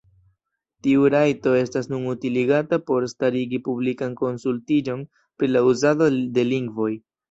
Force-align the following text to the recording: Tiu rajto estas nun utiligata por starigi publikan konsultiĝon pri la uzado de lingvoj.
Tiu 0.87 1.03
rajto 1.13 1.53
estas 1.59 1.91
nun 1.91 2.07
utiligata 2.15 2.81
por 2.89 3.07
starigi 3.13 3.63
publikan 3.71 4.19
konsultiĝon 4.25 5.09
pri 5.23 5.55
la 5.57 5.67
uzado 5.73 6.15
de 6.39 6.53
lingvoj. 6.55 6.95